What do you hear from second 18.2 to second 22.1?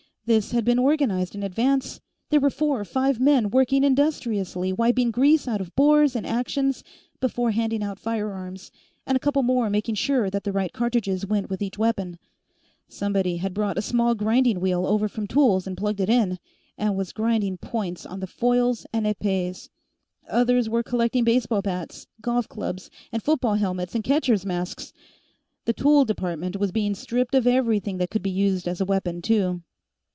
the foils and épées. Others were collecting baseball bats,